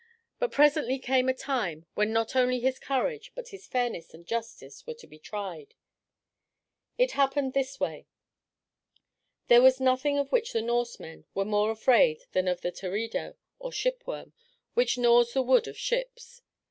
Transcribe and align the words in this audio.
But 0.39 0.51
presently 0.51 0.97
came 0.97 1.29
a 1.29 1.33
time 1.35 1.85
when 1.93 2.11
not 2.11 2.35
only 2.35 2.59
his 2.59 2.79
courage 2.79 3.31
but 3.35 3.49
his 3.49 3.67
fairness 3.67 4.15
and 4.15 4.25
justice 4.25 4.87
were 4.87 4.95
to 4.95 5.05
be 5.05 5.19
tried. 5.19 5.75
It 6.97 7.11
happened 7.11 7.55
in 7.55 7.61
this 7.61 7.79
way. 7.79 8.07
There 9.47 9.61
was 9.61 9.79
nothing 9.79 10.17
of 10.17 10.31
which 10.31 10.53
the 10.53 10.61
Norsemen 10.63 11.25
were 11.35 11.45
more 11.45 11.69
afraid 11.69 12.23
than 12.31 12.47
of 12.47 12.61
the 12.61 12.71
teredo, 12.71 13.35
or 13.59 13.69
shipworm, 13.71 14.33
which 14.73 14.97
gnaws 14.97 15.33
the 15.33 15.43
wood 15.43 15.67
of 15.67 15.77
ships. 15.77 16.41